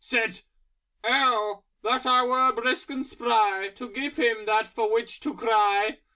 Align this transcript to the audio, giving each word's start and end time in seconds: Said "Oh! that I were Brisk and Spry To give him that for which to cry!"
Said 0.03 0.41
"Oh! 1.03 1.63
that 1.83 2.07
I 2.07 2.25
were 2.25 2.51
Brisk 2.59 2.89
and 2.89 3.05
Spry 3.05 3.69
To 3.75 3.87
give 3.87 4.17
him 4.17 4.45
that 4.47 4.65
for 4.65 4.91
which 4.91 5.19
to 5.19 5.35
cry!" 5.35 5.99